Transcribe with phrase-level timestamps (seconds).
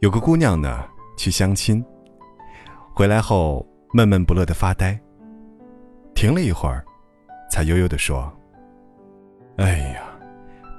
[0.00, 0.84] 有个姑娘呢，
[1.16, 1.84] 去相亲，
[2.94, 4.96] 回来后闷闷不乐的发呆。
[6.14, 6.84] 停了一会儿，
[7.50, 8.32] 才悠悠的说
[9.58, 10.02] ：“哎呀，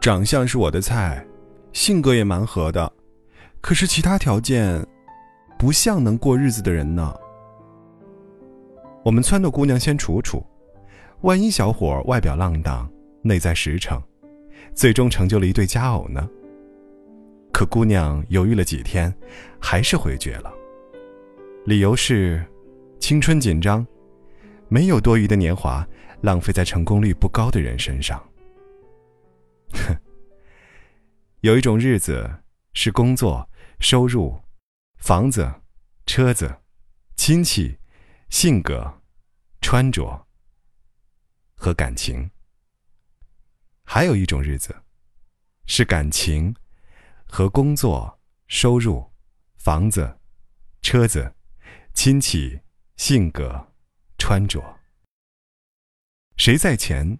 [0.00, 1.26] 长相是我的菜，
[1.72, 2.92] 性格也蛮合的，
[3.60, 4.86] 可是其他条件，
[5.58, 7.12] 不像能过日子的人呢。
[9.04, 10.46] 我们撺掇姑娘先处处，
[11.22, 12.88] 万一小伙外表浪荡，
[13.22, 14.00] 内在实诚，
[14.74, 16.28] 最终成就了一对佳偶呢？”
[17.58, 19.12] 可姑娘犹豫了几天，
[19.60, 20.54] 还是回绝了。
[21.66, 22.40] 理由是，
[23.00, 23.84] 青春紧张，
[24.68, 25.84] 没有多余的年华
[26.20, 28.16] 浪费在成功率不高的人身上。
[29.72, 29.92] 哼，
[31.42, 32.32] 有一种日子
[32.74, 34.40] 是工作、收入、
[34.98, 35.52] 房子、
[36.06, 36.54] 车子、
[37.16, 37.76] 亲戚、
[38.28, 39.00] 性格、
[39.60, 40.28] 穿着
[41.56, 42.24] 和感情；
[43.82, 44.72] 还有一种日子
[45.66, 46.54] 是感情。
[47.28, 49.04] 和工作、收入、
[49.56, 50.18] 房子、
[50.80, 51.32] 车子、
[51.94, 52.58] 亲戚、
[52.96, 53.68] 性格、
[54.16, 54.62] 穿着，
[56.36, 57.18] 谁在前，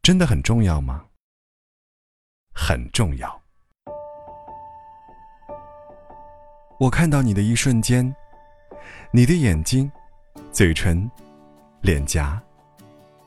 [0.00, 1.06] 真的很重要吗？
[2.54, 3.42] 很重要。
[6.78, 8.14] 我看到你的一瞬间，
[9.12, 9.90] 你的眼睛、
[10.52, 11.10] 嘴唇、
[11.80, 12.42] 脸颊，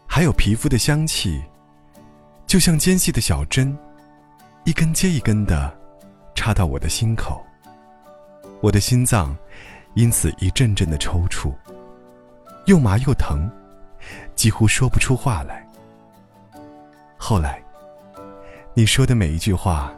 [0.07, 1.43] 还有皮肤的香气，
[2.47, 3.77] 就像尖细的小针，
[4.63, 5.84] 一根接一根的。
[6.35, 7.43] 插到我的心口，
[8.61, 9.35] 我的心脏
[9.95, 11.51] 因此一阵阵的抽搐，
[12.65, 13.49] 又麻又疼，
[14.35, 15.67] 几乎说不出话来。
[17.17, 17.63] 后来，
[18.75, 19.91] 你说的每一句话，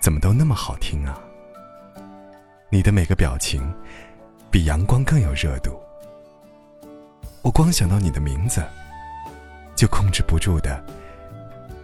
[0.00, 1.16] 怎么都那么好听啊？
[2.70, 3.62] 你的每个表情，
[4.50, 5.78] 比阳光更有热度。
[7.42, 8.60] 我光想到你的名字，
[9.76, 10.82] 就控制不住的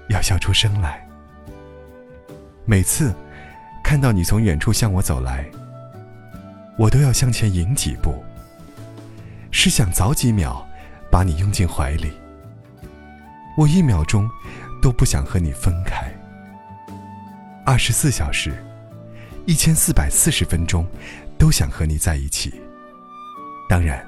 [0.09, 1.07] 要笑出声来。
[2.65, 3.15] 每次。
[3.85, 5.45] 看到你从远处向我走来，
[6.79, 8.25] 我都要向前迎几步，
[9.53, 10.67] 是想早几秒
[11.11, 12.11] 把你拥进怀里。
[13.59, 14.29] 我一秒钟
[14.83, 16.11] 都不想和你分开。
[17.65, 18.55] 二十四小时，
[19.47, 20.85] 一千四百四十分钟，
[21.39, 22.53] 都想和你在一起。
[23.69, 24.05] 当然，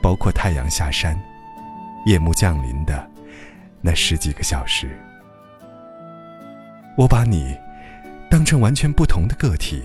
[0.00, 1.20] 包括太阳下山、
[2.06, 3.10] 夜幕降临的
[3.82, 4.96] 那十几个小时。
[6.96, 7.54] 我把你。
[8.30, 9.82] 当成完全不同的个体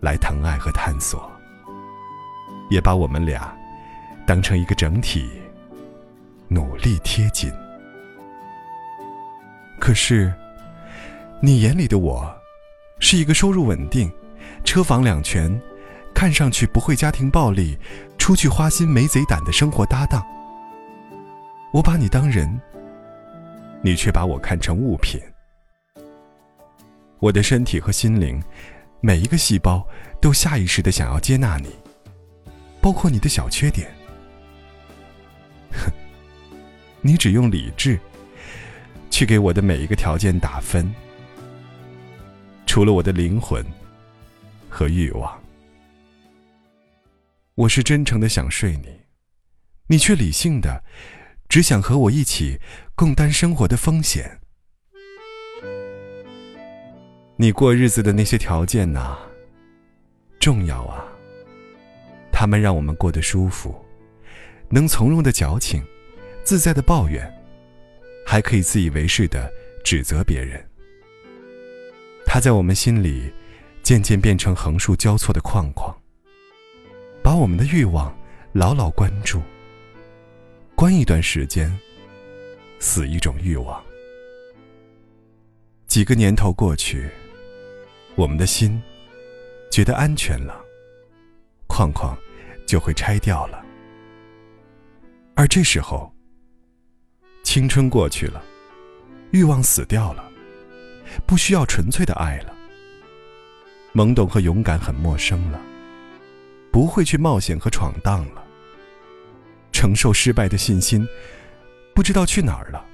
[0.00, 1.30] 来疼爱和探索，
[2.70, 3.54] 也把我们俩
[4.26, 5.28] 当成一个整体，
[6.48, 7.52] 努力贴近。
[9.78, 10.32] 可是，
[11.40, 12.34] 你眼里的我，
[13.00, 14.10] 是一个收入稳定、
[14.64, 15.60] 车房两全、
[16.14, 17.76] 看上去不会家庭暴力、
[18.16, 20.24] 出去花心没贼胆的生活搭档。
[21.70, 22.58] 我把你当人，
[23.82, 25.20] 你却把我看成物品。
[27.24, 28.38] 我的身体和心灵，
[29.00, 29.88] 每一个细胞
[30.20, 31.70] 都下意识的想要接纳你，
[32.82, 33.90] 包括你的小缺点。
[35.70, 35.90] 哼，
[37.00, 37.98] 你只用理智
[39.08, 40.94] 去给我的每一个条件打分，
[42.66, 43.64] 除了我的灵魂
[44.68, 45.42] 和欲望。
[47.54, 49.00] 我是真诚的想睡你，
[49.86, 50.84] 你却理性的
[51.48, 52.60] 只想和我一起
[52.94, 54.42] 共担生活的风险。
[57.36, 59.18] 你过日子的那些条件呐，
[60.38, 61.04] 重要啊。
[62.30, 63.74] 他们让我们过得舒服，
[64.68, 65.82] 能从容的矫情，
[66.44, 67.28] 自在的抱怨，
[68.24, 69.52] 还可以自以为是的
[69.84, 70.64] 指责别人。
[72.24, 73.32] 他在我们心里，
[73.82, 75.92] 渐渐变成横竖交错的框框，
[77.20, 78.16] 把我们的欲望
[78.52, 79.42] 牢牢关住。
[80.76, 81.76] 关一段时间，
[82.78, 83.82] 死一种欲望。
[85.88, 87.10] 几个年头过去。
[88.16, 88.80] 我们的心
[89.70, 90.60] 觉得安全了，
[91.66, 92.16] 框框
[92.66, 93.64] 就会拆掉了。
[95.34, 96.14] 而这时候，
[97.42, 98.42] 青春过去了，
[99.32, 100.30] 欲望死掉了，
[101.26, 102.54] 不需要纯粹的爱了。
[103.92, 105.60] 懵懂和勇敢很陌生了，
[106.70, 108.44] 不会去冒险和闯荡了。
[109.72, 111.06] 承受失败的信心
[111.94, 112.84] 不知道去哪儿了。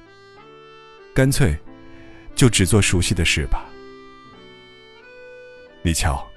[1.15, 1.57] 干脆
[2.35, 3.70] 就只做熟悉的事吧。
[5.83, 6.29] 你瞧，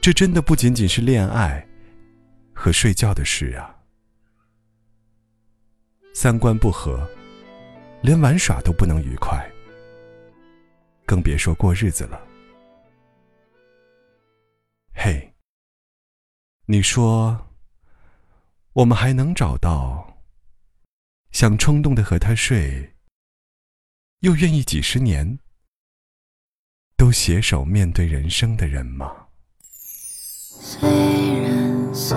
[0.00, 1.66] 这真的不仅仅是恋爱
[2.54, 3.76] 和睡觉的事啊！
[6.14, 7.06] 三观不合，
[8.02, 9.46] 连玩耍都不能愉快，
[11.04, 12.26] 更别说过日子了。
[14.94, 15.34] 嘿，
[16.64, 17.54] 你说，
[18.72, 20.22] 我们还能找到
[21.30, 22.94] 想冲动的和他睡，
[24.20, 25.38] 又愿意几十年
[27.00, 29.10] 都携手面对人生的人吗？
[29.72, 30.86] 虽
[31.40, 32.14] 然虽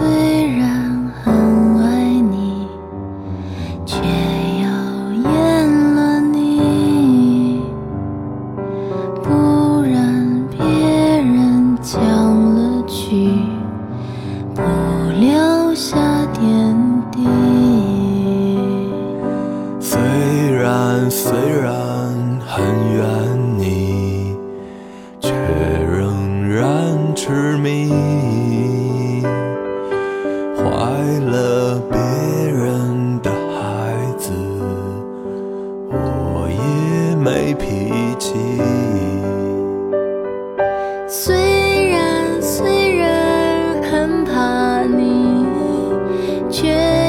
[0.58, 0.83] 然
[46.74, 47.03] 却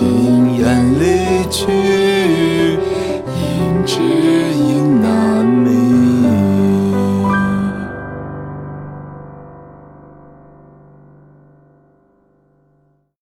[0.00, 1.99] 轻言离去。